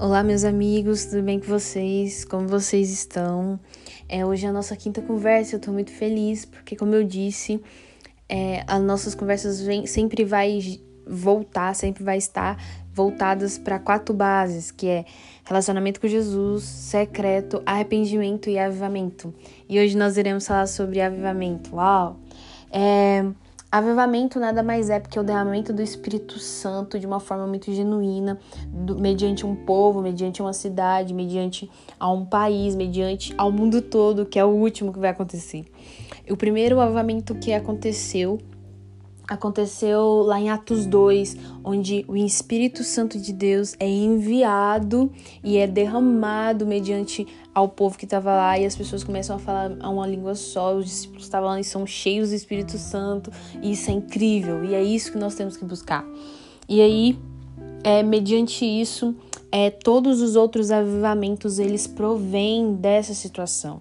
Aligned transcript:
Olá, 0.00 0.22
meus 0.22 0.44
amigos, 0.44 1.04
tudo 1.04 1.22
bem 1.22 1.38
com 1.38 1.44
vocês? 1.44 2.24
Como 2.24 2.48
vocês 2.48 2.90
estão? 2.90 3.60
É, 4.08 4.24
hoje 4.24 4.46
é 4.46 4.48
a 4.48 4.52
nossa 4.52 4.74
quinta 4.74 5.02
conversa, 5.02 5.56
eu 5.56 5.60
tô 5.60 5.70
muito 5.72 5.90
feliz, 5.90 6.46
porque 6.46 6.74
como 6.74 6.94
eu 6.94 7.04
disse, 7.04 7.60
é, 8.26 8.64
as 8.66 8.82
nossas 8.82 9.14
conversas 9.14 9.60
vem, 9.60 9.86
sempre 9.86 10.24
vai 10.24 10.58
voltar, 11.06 11.74
sempre 11.74 12.02
vai 12.02 12.16
estar 12.16 12.56
voltadas 12.94 13.58
para 13.58 13.78
quatro 13.78 14.14
bases, 14.14 14.70
que 14.70 14.88
é 14.88 15.04
relacionamento 15.44 16.00
com 16.00 16.08
Jesus, 16.08 16.64
secreto, 16.64 17.62
arrependimento 17.66 18.48
e 18.48 18.58
avivamento. 18.58 19.34
E 19.68 19.78
hoje 19.78 19.98
nós 19.98 20.16
iremos 20.16 20.46
falar 20.46 20.66
sobre 20.66 21.02
avivamento. 21.02 21.76
Uau! 21.76 22.18
É, 22.72 23.22
Avivamento 23.72 24.40
nada 24.40 24.64
mais 24.64 24.90
é 24.90 24.98
porque 24.98 25.20
o 25.20 25.22
derramamento 25.22 25.72
do 25.72 25.80
Espírito 25.80 26.40
Santo 26.40 26.98
de 26.98 27.06
uma 27.06 27.20
forma 27.20 27.46
muito 27.46 27.72
genuína, 27.72 28.36
do, 28.66 28.98
mediante 28.98 29.46
um 29.46 29.54
povo, 29.54 30.02
mediante 30.02 30.42
uma 30.42 30.52
cidade, 30.52 31.14
mediante 31.14 31.70
a 31.98 32.10
um 32.10 32.24
país, 32.24 32.74
mediante 32.74 33.32
ao 33.38 33.52
mundo 33.52 33.80
todo, 33.80 34.26
que 34.26 34.40
é 34.40 34.44
o 34.44 34.48
último 34.48 34.92
que 34.92 34.98
vai 34.98 35.10
acontecer. 35.10 35.66
O 36.28 36.36
primeiro 36.36 36.80
avivamento 36.80 37.32
que 37.36 37.52
aconteceu 37.52 38.40
aconteceu 39.30 40.22
lá 40.26 40.40
em 40.40 40.50
Atos 40.50 40.84
2, 40.86 41.36
onde 41.62 42.04
o 42.08 42.16
Espírito 42.16 42.82
Santo 42.82 43.16
de 43.16 43.32
Deus 43.32 43.76
é 43.78 43.88
enviado 43.88 45.08
e 45.42 45.56
é 45.56 45.68
derramado 45.68 46.66
mediante 46.66 47.24
ao 47.54 47.68
povo 47.68 47.96
que 47.96 48.04
estava 48.04 48.34
lá 48.34 48.58
e 48.58 48.66
as 48.66 48.74
pessoas 48.74 49.04
começam 49.04 49.36
a 49.36 49.38
falar 49.38 49.70
uma 49.70 50.04
língua 50.04 50.34
só, 50.34 50.74
os 50.74 50.84
discípulos 50.84 51.22
estavam 51.22 51.48
lá 51.48 51.60
e 51.60 51.64
são 51.64 51.86
cheios 51.86 52.30
do 52.30 52.34
Espírito 52.34 52.76
Santo, 52.76 53.30
e 53.62 53.70
isso 53.70 53.88
é 53.88 53.94
incrível, 53.94 54.64
e 54.64 54.74
é 54.74 54.82
isso 54.82 55.12
que 55.12 55.18
nós 55.18 55.36
temos 55.36 55.56
que 55.56 55.64
buscar. 55.64 56.04
E 56.68 56.80
aí, 56.80 57.16
é, 57.84 58.02
mediante 58.02 58.64
isso, 58.64 59.14
é, 59.52 59.70
todos 59.70 60.20
os 60.20 60.34
outros 60.34 60.72
avivamentos 60.72 61.60
eles 61.60 61.86
provêm 61.86 62.74
dessa 62.74 63.14
situação. 63.14 63.80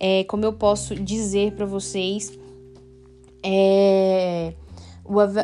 É, 0.00 0.24
como 0.24 0.44
eu 0.44 0.52
posso 0.52 0.96
dizer 0.96 1.52
para 1.52 1.66
vocês, 1.66 2.36
é, 3.44 4.54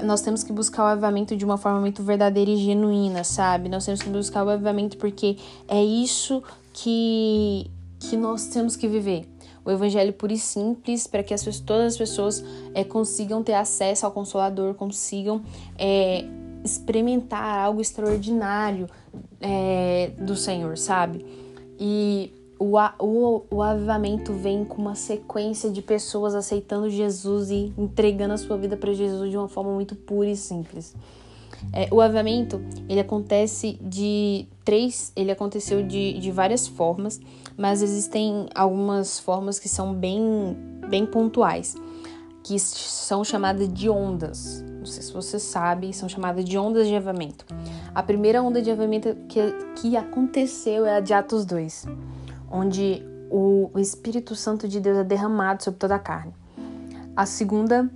nós 0.04 0.20
temos 0.20 0.42
que 0.42 0.52
buscar 0.52 0.84
o 0.84 0.86
avivamento 0.86 1.36
de 1.36 1.44
uma 1.44 1.56
forma 1.56 1.80
muito 1.80 2.02
verdadeira 2.02 2.50
e 2.50 2.56
genuína, 2.56 3.24
sabe? 3.24 3.68
Nós 3.68 3.84
temos 3.84 4.02
que 4.02 4.10
buscar 4.10 4.44
o 4.44 4.50
avivamento 4.50 4.96
porque 4.96 5.36
é 5.66 5.82
isso 5.82 6.42
que, 6.72 7.70
que 7.98 8.16
nós 8.16 8.46
temos 8.48 8.76
que 8.76 8.86
viver. 8.86 9.26
O 9.64 9.70
evangelho 9.70 10.12
puro 10.12 10.32
e 10.32 10.38
simples 10.38 11.06
para 11.06 11.22
que 11.22 11.32
as, 11.32 11.42
todas 11.60 11.94
as 11.94 11.96
pessoas 11.96 12.44
é, 12.74 12.84
consigam 12.84 13.42
ter 13.42 13.54
acesso 13.54 14.04
ao 14.04 14.12
Consolador, 14.12 14.74
consigam 14.74 15.42
é, 15.78 16.26
experimentar 16.62 17.58
algo 17.60 17.80
extraordinário 17.80 18.86
é, 19.40 20.10
do 20.18 20.36
Senhor, 20.36 20.76
sabe? 20.76 21.24
E 21.80 22.30
o, 22.58 22.78
o, 22.98 23.42
o 23.50 23.62
avivamento 23.62 24.32
vem 24.32 24.64
com 24.64 24.80
uma 24.80 24.94
sequência 24.94 25.70
de 25.70 25.82
pessoas 25.82 26.34
aceitando 26.34 26.88
Jesus 26.88 27.50
e 27.50 27.72
entregando 27.76 28.34
a 28.34 28.38
sua 28.38 28.56
vida 28.56 28.76
para 28.76 28.92
Jesus 28.92 29.30
de 29.30 29.36
uma 29.36 29.48
forma 29.48 29.72
muito 29.72 29.94
pura 29.94 30.28
e 30.28 30.36
simples. 30.36 30.94
É, 31.72 31.88
o 31.90 32.00
avivamento 32.00 32.60
ele 32.88 33.00
acontece 33.00 33.78
de 33.80 34.46
três, 34.64 35.12
ele 35.16 35.30
aconteceu 35.30 35.82
de, 35.82 36.18
de 36.18 36.30
várias 36.30 36.66
formas, 36.66 37.20
mas 37.56 37.82
existem 37.82 38.46
algumas 38.54 39.18
formas 39.18 39.58
que 39.58 39.68
são 39.68 39.94
bem, 39.94 40.56
bem 40.88 41.06
pontuais, 41.06 41.74
que 42.42 42.58
são 42.58 43.24
chamadas 43.24 43.72
de 43.72 43.88
ondas. 43.88 44.62
Não 44.78 44.86
sei 44.86 45.02
se 45.02 45.12
você 45.12 45.38
sabe, 45.38 45.92
são 45.94 46.08
chamadas 46.08 46.44
de 46.44 46.58
ondas 46.58 46.86
de 46.86 46.94
avivamento. 46.94 47.46
A 47.94 48.02
primeira 48.02 48.42
onda 48.42 48.60
de 48.60 48.70
avivamento 48.70 49.16
que, 49.28 49.40
que 49.76 49.96
aconteceu 49.96 50.84
é 50.84 50.96
a 50.96 51.00
de 51.00 51.14
Atos 51.14 51.46
2 51.46 51.86
onde 52.50 53.02
o 53.30 53.70
Espírito 53.76 54.34
Santo 54.36 54.68
de 54.68 54.80
Deus 54.80 54.98
é 54.98 55.04
derramado 55.04 55.62
sobre 55.62 55.80
toda 55.80 55.96
a 55.96 55.98
carne. 55.98 56.32
A 57.16 57.26
segunda 57.26 57.90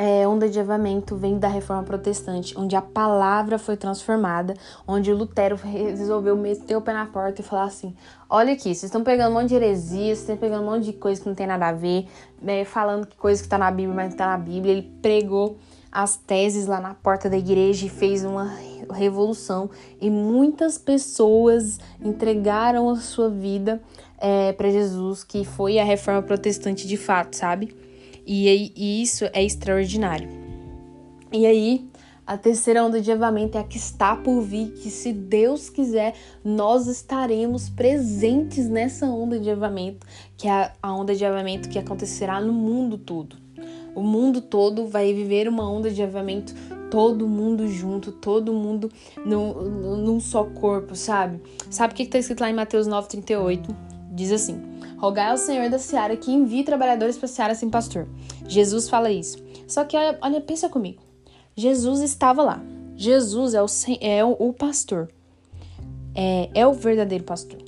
é, 0.00 0.26
onda 0.26 0.48
de 0.48 0.58
avamento 0.58 1.14
vem 1.14 1.38
da 1.38 1.46
reforma 1.46 1.82
protestante, 1.82 2.58
onde 2.58 2.74
a 2.74 2.80
palavra 2.80 3.58
foi 3.58 3.76
transformada, 3.76 4.54
onde 4.88 5.12
Lutero 5.12 5.56
resolveu 5.56 6.34
meter 6.38 6.74
o 6.74 6.80
pé 6.80 6.94
na 6.94 7.04
porta 7.04 7.42
e 7.42 7.44
falar 7.44 7.64
assim: 7.64 7.94
olha 8.28 8.54
aqui, 8.54 8.74
vocês 8.74 8.84
estão 8.84 9.04
pegando 9.04 9.32
um 9.32 9.34
monte 9.34 9.50
de 9.50 9.56
heresias, 9.56 10.18
vocês 10.18 10.20
estão 10.20 10.36
pegando 10.38 10.62
um 10.62 10.70
monte 10.70 10.84
de 10.84 10.94
coisa 10.94 11.20
que 11.20 11.28
não 11.28 11.34
tem 11.34 11.46
nada 11.46 11.68
a 11.68 11.72
ver, 11.72 12.08
né, 12.40 12.64
falando 12.64 13.06
que 13.06 13.14
coisa 13.14 13.42
que 13.42 13.46
está 13.46 13.58
na 13.58 13.70
Bíblia, 13.70 13.94
mas 13.94 14.04
não 14.06 14.12
está 14.12 14.26
na 14.26 14.38
Bíblia. 14.38 14.72
Ele 14.72 14.90
pregou 15.02 15.58
as 15.90 16.16
teses 16.16 16.66
lá 16.66 16.80
na 16.80 16.94
porta 16.94 17.28
da 17.28 17.36
igreja 17.36 17.86
e 17.86 17.88
fez 17.88 18.24
uma 18.24 18.52
revolução 18.92 19.70
e 20.00 20.10
muitas 20.10 20.78
pessoas 20.78 21.78
entregaram 22.02 22.88
a 22.88 22.96
sua 22.96 23.28
vida 23.28 23.82
é, 24.18 24.52
para 24.52 24.70
Jesus, 24.70 25.24
que 25.24 25.44
foi 25.44 25.78
a 25.78 25.84
reforma 25.84 26.22
protestante 26.22 26.86
de 26.86 26.96
fato, 26.96 27.34
sabe? 27.34 27.74
E, 28.26 28.72
e 28.76 29.02
isso 29.02 29.24
é 29.32 29.42
extraordinário. 29.42 30.28
E 31.32 31.46
aí, 31.46 31.88
a 32.26 32.36
terceira 32.36 32.84
onda 32.84 33.00
de 33.00 33.10
avamento 33.10 33.58
é 33.58 33.60
a 33.60 33.64
que 33.64 33.76
está 33.76 34.14
por 34.14 34.40
vir, 34.40 34.72
que 34.74 34.88
se 34.90 35.12
Deus 35.12 35.68
quiser, 35.68 36.14
nós 36.44 36.86
estaremos 36.86 37.68
presentes 37.68 38.68
nessa 38.68 39.06
onda 39.06 39.38
de 39.38 39.50
avamento, 39.50 40.06
que 40.36 40.46
é 40.46 40.72
a 40.80 40.94
onda 40.94 41.14
de 41.14 41.24
avamento 41.24 41.68
que 41.68 41.78
acontecerá 41.78 42.40
no 42.40 42.52
mundo 42.52 42.96
todo. 42.96 43.36
O 43.94 44.02
mundo 44.02 44.40
todo 44.40 44.86
vai 44.86 45.12
viver 45.12 45.48
uma 45.48 45.70
onda 45.70 45.90
de 45.90 46.02
avivamento, 46.02 46.54
todo 46.90 47.26
mundo 47.26 47.68
junto, 47.68 48.12
todo 48.12 48.52
mundo 48.52 48.90
no, 49.24 49.96
num 49.96 50.20
só 50.20 50.44
corpo, 50.44 50.94
sabe? 50.94 51.40
Sabe 51.70 51.92
o 51.92 51.96
que 51.96 52.02
está 52.02 52.18
escrito 52.18 52.40
lá 52.40 52.50
em 52.50 52.54
Mateus 52.54 52.88
9,38? 52.88 53.74
Diz 54.12 54.32
assim: 54.32 54.60
Rogai 54.98 55.30
ao 55.30 55.36
Senhor 55.36 55.70
da 55.70 55.78
Seara 55.78 56.16
que 56.16 56.30
envie 56.30 56.64
trabalhadores 56.64 57.16
para 57.16 57.26
a 57.26 57.28
Seara 57.28 57.54
sem 57.54 57.70
pastor. 57.70 58.06
Jesus 58.46 58.88
fala 58.88 59.10
isso. 59.10 59.38
Só 59.66 59.84
que 59.84 59.96
olha, 59.96 60.18
olha, 60.20 60.40
pensa 60.40 60.68
comigo. 60.68 61.02
Jesus 61.56 62.00
estava 62.00 62.42
lá. 62.42 62.62
Jesus 62.96 63.54
é 63.54 63.62
o, 63.62 63.66
é 64.00 64.24
o 64.24 64.52
pastor. 64.52 65.08
É, 66.14 66.50
é 66.54 66.66
o 66.66 66.72
verdadeiro 66.72 67.24
pastor. 67.24 67.58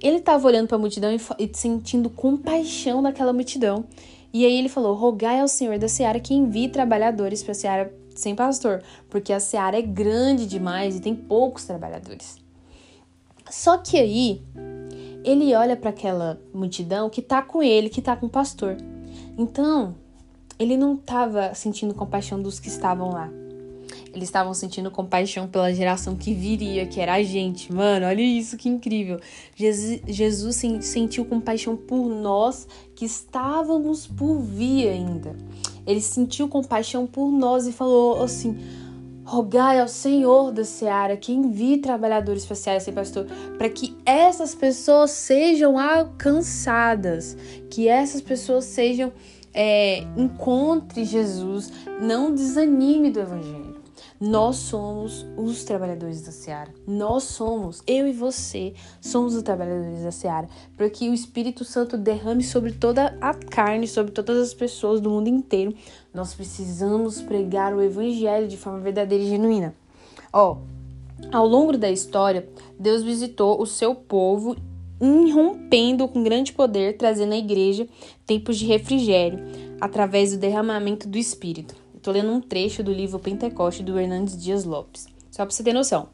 Ele 0.00 0.18
estava 0.18 0.46
olhando 0.46 0.68
para 0.68 0.76
a 0.76 0.80
multidão 0.80 1.10
e, 1.12 1.20
e 1.38 1.50
sentindo 1.52 2.08
compaixão 2.08 3.02
daquela 3.02 3.32
multidão 3.32 3.84
e 4.32 4.44
aí 4.44 4.58
ele 4.58 4.68
falou: 4.68 4.94
Rogai 4.94 5.40
ao 5.40 5.48
Senhor 5.48 5.78
da 5.78 5.88
Seara 5.88 6.20
que 6.20 6.34
envie 6.34 6.68
trabalhadores 6.68 7.42
para 7.42 7.52
a 7.52 7.54
Seara 7.54 7.94
sem 8.14 8.34
pastor, 8.34 8.82
porque 9.08 9.32
a 9.32 9.40
Seara 9.40 9.78
é 9.78 9.82
grande 9.82 10.46
demais 10.46 10.96
e 10.96 11.00
tem 11.00 11.14
poucos 11.14 11.64
trabalhadores. 11.64 12.36
Só 13.50 13.78
que 13.78 13.96
aí 13.96 14.42
ele 15.24 15.54
olha 15.54 15.76
para 15.76 15.90
aquela 15.90 16.40
multidão 16.52 17.08
que 17.08 17.22
tá 17.22 17.42
com 17.42 17.62
ele, 17.62 17.88
que 17.88 18.02
tá 18.02 18.16
com 18.16 18.26
o 18.26 18.30
pastor. 18.30 18.76
Então, 19.36 19.94
ele 20.58 20.76
não 20.76 20.94
estava 20.94 21.54
sentindo 21.54 21.94
compaixão 21.94 22.42
dos 22.42 22.58
que 22.58 22.68
estavam 22.68 23.10
lá. 23.10 23.30
Eles 24.12 24.28
estavam 24.28 24.54
sentindo 24.54 24.90
compaixão 24.90 25.46
pela 25.46 25.72
geração 25.72 26.16
que 26.16 26.32
viria, 26.34 26.86
que 26.86 27.00
era 27.00 27.14
a 27.14 27.22
gente. 27.22 27.72
Mano, 27.72 28.06
olha 28.06 28.22
isso 28.22 28.56
que 28.56 28.68
incrível. 28.68 29.20
Jesus, 29.54 30.00
Jesus 30.06 30.56
sentiu 30.80 31.24
compaixão 31.24 31.76
por 31.76 32.08
nós 32.08 32.66
que 32.94 33.04
estávamos 33.04 34.06
por 34.06 34.40
vir 34.40 34.88
ainda. 34.88 35.36
Ele 35.86 36.00
sentiu 36.00 36.48
compaixão 36.48 37.06
por 37.06 37.30
nós 37.30 37.66
e 37.66 37.72
falou 37.72 38.22
assim: 38.22 38.58
Rogai 39.24 39.78
ao 39.78 39.88
Senhor 39.88 40.50
da 40.52 40.64
Seara 40.64 41.14
que 41.14 41.32
envie 41.32 41.78
trabalhadores 41.78 42.46
para 42.46 42.76
a 42.76 42.80
ser 42.80 42.92
pastor, 42.92 43.26
para 43.58 43.68
que 43.68 43.94
essas 44.06 44.54
pessoas 44.54 45.10
sejam 45.10 45.78
alcançadas, 45.78 47.36
que 47.70 47.88
essas 47.88 48.20
pessoas 48.20 48.64
sejam. 48.64 49.12
É, 49.60 50.04
encontre 50.16 51.04
Jesus, 51.04 51.72
não 52.00 52.32
desanime 52.32 53.10
do 53.10 53.18
Evangelho. 53.18 53.67
Nós 54.20 54.56
somos 54.56 55.24
os 55.36 55.62
trabalhadores 55.62 56.22
da 56.22 56.32
seara. 56.32 56.74
Nós 56.84 57.22
somos, 57.22 57.82
eu 57.86 58.04
e 58.04 58.12
você, 58.12 58.74
somos 59.00 59.36
os 59.36 59.42
trabalhadores 59.42 60.02
da 60.02 60.10
seara. 60.10 60.48
Para 60.76 60.90
que 60.90 61.08
o 61.08 61.14
Espírito 61.14 61.64
Santo 61.64 61.96
derrame 61.96 62.42
sobre 62.42 62.72
toda 62.72 63.16
a 63.20 63.32
carne, 63.32 63.86
sobre 63.86 64.10
todas 64.10 64.38
as 64.38 64.52
pessoas 64.52 65.00
do 65.00 65.08
mundo 65.08 65.28
inteiro. 65.28 65.72
Nós 66.12 66.34
precisamos 66.34 67.22
pregar 67.22 67.72
o 67.72 67.80
Evangelho 67.80 68.48
de 68.48 68.56
forma 68.56 68.80
verdadeira 68.80 69.22
e 69.22 69.28
genuína. 69.28 69.72
Ó, 70.32 70.58
ao 71.30 71.46
longo 71.46 71.78
da 71.78 71.90
história, 71.90 72.48
Deus 72.76 73.04
visitou 73.04 73.62
o 73.62 73.66
seu 73.66 73.94
povo 73.94 74.56
irrompendo 75.00 76.08
com 76.08 76.24
grande 76.24 76.52
poder, 76.52 76.96
trazendo 76.96 77.34
à 77.34 77.36
igreja 77.36 77.86
tempos 78.26 78.58
de 78.58 78.66
refrigério 78.66 79.38
através 79.80 80.32
do 80.32 80.38
derramamento 80.38 81.08
do 81.08 81.16
Espírito. 81.16 81.74
Tô 82.08 82.12
lendo 82.12 82.32
um 82.32 82.40
trecho 82.40 82.82
do 82.82 82.90
livro 82.90 83.18
Pentecoste 83.18 83.82
do 83.82 84.00
Hernandes 84.00 84.42
Dias 84.42 84.64
Lopes. 84.64 85.08
Só 85.30 85.44
para 85.44 85.54
você 85.54 85.62
ter 85.62 85.74
noção. 85.74 86.08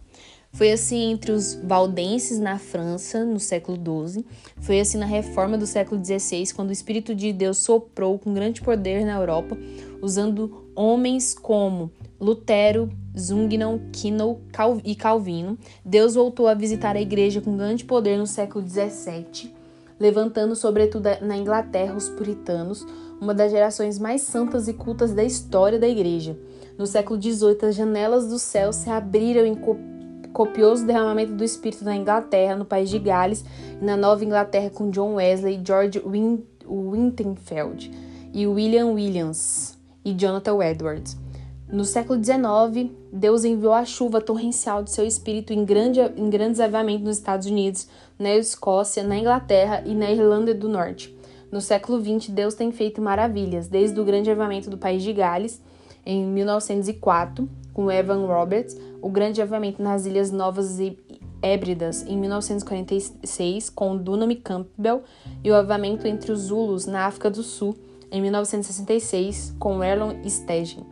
Foi 0.52 0.72
assim 0.72 1.12
entre 1.12 1.30
os 1.30 1.54
valdenses 1.54 2.40
na 2.40 2.58
França, 2.58 3.24
no 3.24 3.38
século 3.38 3.78
XII. 4.08 4.26
Foi 4.60 4.80
assim 4.80 4.98
na 4.98 5.06
reforma 5.06 5.56
do 5.56 5.68
século 5.68 6.04
XVI, 6.04 6.52
quando 6.52 6.70
o 6.70 6.72
Espírito 6.72 7.14
de 7.14 7.32
Deus 7.32 7.58
soprou 7.58 8.18
com 8.18 8.34
grande 8.34 8.60
poder 8.60 9.06
na 9.06 9.14
Europa, 9.14 9.56
usando 10.02 10.64
homens 10.74 11.32
como 11.32 11.92
Lutero, 12.20 12.90
Zungnon, 13.16 13.78
Kino 13.92 14.40
e 14.82 14.96
Calvino, 14.96 15.56
Deus 15.84 16.16
voltou 16.16 16.48
a 16.48 16.54
visitar 16.54 16.96
a 16.96 17.00
igreja 17.00 17.40
com 17.40 17.56
grande 17.56 17.84
poder 17.84 18.18
no 18.18 18.26
século 18.26 18.68
XVII, 18.68 19.54
levantando 20.00 20.56
sobretudo 20.56 21.08
na 21.20 21.36
Inglaterra 21.36 21.94
os 21.94 22.08
puritanos, 22.08 22.84
uma 23.24 23.34
das 23.34 23.50
gerações 23.50 23.98
mais 23.98 24.20
santas 24.22 24.68
e 24.68 24.74
cultas 24.74 25.14
da 25.14 25.24
história 25.24 25.78
da 25.78 25.88
igreja. 25.88 26.38
No 26.76 26.86
século 26.86 27.20
XVIII, 27.20 27.68
as 27.68 27.74
janelas 27.74 28.28
do 28.28 28.38
céu 28.38 28.72
se 28.72 28.90
abriram 28.90 29.46
em 29.46 29.56
copioso 30.32 30.86
derramamento 30.86 31.32
do 31.32 31.42
Espírito 31.42 31.84
na 31.84 31.96
Inglaterra, 31.96 32.54
no 32.54 32.64
país 32.64 32.90
de 32.90 32.98
Gales, 32.98 33.44
e 33.80 33.84
na 33.84 33.96
Nova 33.96 34.24
Inglaterra 34.24 34.68
com 34.68 34.90
John 34.90 35.14
Wesley, 35.14 35.60
George 35.64 36.00
Win 36.00 36.44
Winterfeld 36.66 37.90
e 38.32 38.46
William 38.46 38.88
Williams 38.88 39.78
e 40.04 40.12
Jonathan 40.12 40.62
Edwards. 40.62 41.16
No 41.70 41.84
século 41.84 42.22
XIX, 42.22 42.90
Deus 43.12 43.44
enviou 43.44 43.72
a 43.72 43.84
chuva 43.84 44.20
torrencial 44.20 44.82
de 44.82 44.90
seu 44.90 45.06
espírito 45.06 45.52
em, 45.52 45.64
grande, 45.64 46.00
em 46.16 46.28
grandes 46.28 46.60
avamentos 46.60 47.04
nos 47.04 47.16
Estados 47.16 47.46
Unidos, 47.46 47.88
na 48.18 48.34
Escócia, 48.34 49.02
na 49.02 49.16
Inglaterra 49.16 49.82
e 49.84 49.94
na 49.94 50.10
Irlanda 50.10 50.54
do 50.54 50.68
Norte. 50.68 51.14
No 51.54 51.60
século 51.60 52.02
XX, 52.02 52.30
Deus 52.30 52.54
tem 52.54 52.72
feito 52.72 53.00
maravilhas, 53.00 53.68
desde 53.68 54.00
o 54.00 54.04
grande 54.04 54.28
avamento 54.28 54.68
do 54.68 54.76
país 54.76 55.04
de 55.04 55.12
Gales, 55.12 55.62
em 56.04 56.26
1904, 56.26 57.48
com 57.72 57.92
Evan 57.92 58.26
Roberts, 58.26 58.76
o 59.00 59.08
grande 59.08 59.40
avamento 59.40 59.80
nas 59.80 60.04
Ilhas 60.04 60.32
Novas 60.32 60.80
e 60.80 60.98
Hébridas, 61.40 62.04
em 62.08 62.18
1946, 62.18 63.70
com 63.70 63.96
Dunham 63.96 64.34
Campbell, 64.42 65.04
e 65.44 65.50
o 65.52 65.54
avamento 65.54 66.08
entre 66.08 66.32
os 66.32 66.40
Zulus, 66.40 66.86
na 66.86 67.06
África 67.06 67.30
do 67.30 67.44
Sul, 67.44 67.76
em 68.10 68.20
1966, 68.20 69.54
com 69.56 69.84
Erlon 69.84 70.28
Stegen. 70.28 70.84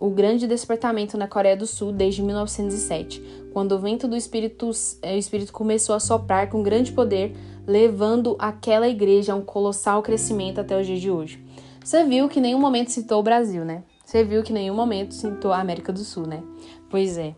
O 0.00 0.10
grande 0.10 0.48
despertamento 0.48 1.16
na 1.16 1.28
Coreia 1.28 1.56
do 1.56 1.66
Sul 1.66 1.92
desde 1.92 2.24
1907, 2.24 3.22
quando 3.52 3.72
o 3.72 3.78
vento 3.78 4.08
do 4.08 4.16
espírito, 4.16 4.70
eh, 5.00 5.14
o 5.14 5.18
espírito 5.18 5.52
começou 5.52 5.94
a 5.94 6.00
soprar 6.00 6.48
com 6.48 6.62
grande 6.62 6.90
poder, 6.90 7.36
levando 7.68 8.34
aquela 8.38 8.88
igreja 8.88 9.34
a 9.34 9.36
um 9.36 9.42
colossal 9.42 10.02
crescimento 10.02 10.58
até 10.58 10.80
os 10.80 10.86
dias 10.86 11.02
de 11.02 11.10
hoje. 11.10 11.44
Você 11.84 12.02
viu 12.02 12.26
que 12.26 12.40
nenhum 12.40 12.58
momento 12.58 12.90
citou 12.90 13.20
o 13.20 13.22
Brasil, 13.22 13.62
né? 13.62 13.84
Você 14.04 14.24
viu 14.24 14.42
que 14.42 14.54
nenhum 14.54 14.74
momento 14.74 15.12
citou 15.12 15.52
a 15.52 15.60
América 15.60 15.92
do 15.92 16.00
Sul, 16.00 16.26
né? 16.26 16.42
Pois 16.88 17.18
é. 17.18 17.34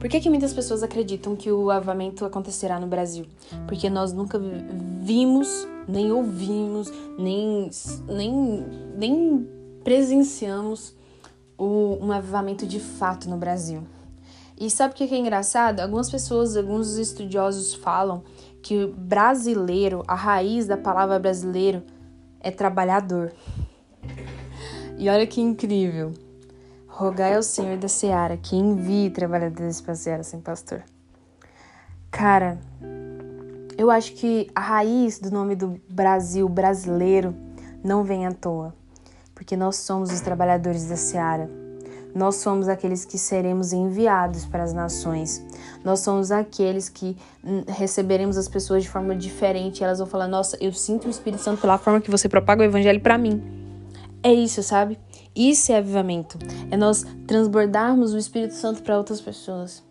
Por 0.00 0.08
que, 0.08 0.18
que 0.20 0.30
muitas 0.30 0.54
pessoas 0.54 0.82
acreditam 0.82 1.36
que 1.36 1.52
o 1.52 1.70
avamento 1.70 2.24
acontecerá 2.24 2.80
no 2.80 2.86
Brasil? 2.86 3.26
Porque 3.66 3.90
nós 3.90 4.12
nunca 4.14 4.40
vimos, 5.02 5.68
nem 5.86 6.10
ouvimos, 6.10 6.90
nem, 7.18 7.68
nem, 8.08 8.64
nem 8.96 9.48
presenciamos 9.84 10.94
o, 11.58 11.98
um 12.00 12.12
avivamento 12.12 12.66
de 12.66 12.80
fato 12.80 13.28
no 13.28 13.36
Brasil. 13.36 13.82
E 14.58 14.70
sabe 14.70 14.94
o 14.94 14.96
que 14.96 15.04
é 15.04 15.18
engraçado? 15.18 15.80
Algumas 15.80 16.10
pessoas, 16.10 16.56
alguns 16.56 16.96
estudiosos 16.96 17.74
falam 17.74 18.22
que 18.62 18.84
o 18.84 18.92
brasileiro, 18.92 20.02
a 20.06 20.14
raiz 20.14 20.66
da 20.66 20.76
palavra 20.76 21.18
brasileiro 21.18 21.82
é 22.40 22.50
trabalhador. 22.50 23.32
E 24.96 25.08
olha 25.08 25.26
que 25.26 25.40
incrível. 25.40 26.12
Rogai 26.86 27.36
ao 27.36 27.42
Senhor 27.42 27.76
da 27.76 27.88
Seara 27.88 28.36
que 28.36 28.56
envie 28.56 29.10
trabalhadores 29.10 29.80
para 29.80 29.92
a 29.92 29.96
Seara 29.96 30.22
sem 30.22 30.40
pastor. 30.40 30.82
Cara, 32.10 32.58
eu 33.76 33.90
acho 33.90 34.14
que 34.14 34.50
a 34.54 34.60
raiz 34.60 35.18
do 35.18 35.30
nome 35.30 35.54
do 35.54 35.80
Brasil, 35.88 36.48
brasileiro, 36.48 37.34
não 37.84 38.02
vem 38.02 38.26
à 38.26 38.32
toa 38.32 38.74
porque 39.38 39.56
nós 39.56 39.76
somos 39.76 40.12
os 40.12 40.20
trabalhadores 40.20 40.86
da 40.86 40.96
seara. 40.96 41.48
Nós 42.14 42.36
somos 42.36 42.68
aqueles 42.68 43.04
que 43.04 43.18
seremos 43.18 43.72
enviados 43.72 44.44
para 44.44 44.62
as 44.62 44.72
nações. 44.72 45.44
Nós 45.84 46.00
somos 46.00 46.30
aqueles 46.30 46.88
que 46.88 47.16
hum, 47.44 47.64
receberemos 47.68 48.36
as 48.36 48.48
pessoas 48.48 48.82
de 48.82 48.88
forma 48.88 49.14
diferente. 49.14 49.84
Elas 49.84 49.98
vão 49.98 50.06
falar: 50.06 50.26
Nossa, 50.26 50.56
eu 50.60 50.72
sinto 50.72 51.06
o 51.06 51.10
Espírito 51.10 51.42
Santo 51.42 51.60
pela 51.60 51.78
forma 51.78 52.00
que 52.00 52.10
você 52.10 52.28
propaga 52.28 52.62
o 52.62 52.64
Evangelho 52.64 53.00
para 53.00 53.18
mim. 53.18 53.42
É 54.22 54.32
isso, 54.32 54.62
sabe? 54.62 54.98
Isso 55.34 55.70
é 55.70 55.78
avivamento. 55.78 56.38
É 56.70 56.76
nós 56.76 57.06
transbordarmos 57.26 58.12
o 58.12 58.18
Espírito 58.18 58.54
Santo 58.54 58.82
para 58.82 58.98
outras 58.98 59.20
pessoas. 59.20 59.82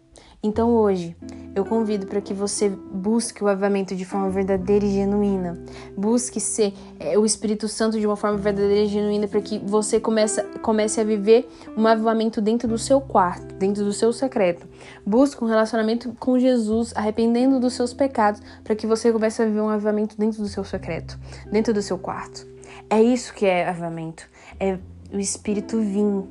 Então 0.44 0.72
hoje 0.76 1.16
eu 1.58 1.66
convido 1.66 2.06
para 2.06 2.22
que 2.22 2.34
você 2.34 2.70
busque 2.70 3.44
o 3.44 3.48
avivamento 3.48 3.96
de 3.96 4.06
forma 4.06 4.30
verdadeira 4.30 4.86
e 4.86 4.92
genuína. 4.92 5.58
Busque 5.98 6.40
ser 6.40 6.72
é, 7.00 7.18
o 7.18 7.26
Espírito 7.26 7.68
Santo 7.68 8.00
de 8.00 8.06
uma 8.06 8.16
forma 8.16 8.38
verdadeira 8.38 8.82
e 8.82 8.88
genuína 8.88 9.28
para 9.28 9.42
que 9.42 9.58
você 9.58 10.00
comece, 10.00 10.44
comece 10.62 11.02
a 11.02 11.04
viver 11.04 11.50
um 11.76 11.88
avivamento 11.88 12.40
dentro 12.40 12.68
do 12.68 12.78
seu 12.78 13.02
quarto, 13.02 13.56
dentro 13.56 13.84
do 13.84 13.92
seu 13.92 14.14
secreto. 14.14 14.68
Busque 15.04 15.44
um 15.44 15.48
relacionamento 15.48 16.16
com 16.20 16.38
Jesus, 16.38 16.94
arrependendo 16.96 17.60
dos 17.60 17.74
seus 17.74 17.92
pecados, 17.92 18.40
para 18.64 18.76
que 18.76 18.86
você 18.86 19.12
comece 19.12 19.42
a 19.42 19.46
viver 19.46 19.62
um 19.62 19.70
avivamento 19.70 20.16
dentro 20.16 20.44
do 20.44 20.48
seu 20.48 20.64
secreto, 20.64 21.18
dentro 21.52 21.74
do 21.74 21.82
seu 21.82 21.98
quarto. 21.98 22.46
É 22.88 23.02
isso 23.02 23.34
que 23.34 23.48
é 23.48 23.68
avivamento. 23.68 24.30
É 24.60 24.78
o 25.12 25.20
Espírito 25.20 25.80
vir 25.80 26.24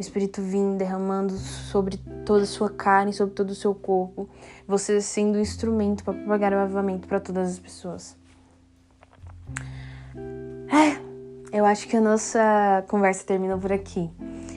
o 0.00 0.02
Espírito 0.02 0.40
vindo 0.40 0.78
derramando 0.78 1.34
sobre 1.36 1.98
toda 2.24 2.44
a 2.44 2.46
sua 2.46 2.70
carne, 2.70 3.12
sobre 3.12 3.34
todo 3.34 3.50
o 3.50 3.54
seu 3.54 3.74
corpo, 3.74 4.26
você 4.66 4.98
sendo 4.98 5.36
um 5.36 5.40
instrumento 5.42 6.02
para 6.02 6.14
propagar 6.14 6.54
o 6.54 6.56
avivamento 6.56 7.06
para 7.06 7.20
todas 7.20 7.50
as 7.50 7.58
pessoas. 7.58 8.16
É, 10.72 10.98
eu 11.52 11.66
acho 11.66 11.86
que 11.86 11.98
a 11.98 12.00
nossa 12.00 12.82
conversa 12.88 13.26
termina 13.26 13.58
por 13.58 13.70
aqui. 13.70 14.10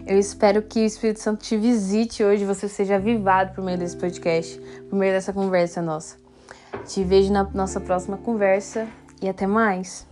Eu 0.07 0.17
espero 0.17 0.61
que 0.61 0.79
o 0.79 0.85
Espírito 0.85 1.19
Santo 1.19 1.43
te 1.43 1.57
visite 1.57 2.23
hoje, 2.23 2.45
você 2.45 2.69
seja 2.69 2.95
avivado 2.95 3.53
por 3.53 3.65
meio 3.65 3.77
desse 3.77 3.97
podcast, 3.97 4.57
por 4.89 4.95
meio 4.97 5.11
dessa 5.11 5.33
conversa 5.33 5.81
nossa. 5.81 6.15
Te 6.87 7.03
vejo 7.03 7.33
na 7.33 7.43
nossa 7.43 7.81
próxima 7.81 8.15
conversa 8.15 8.87
e 9.21 9.27
até 9.27 9.45
mais. 9.45 10.07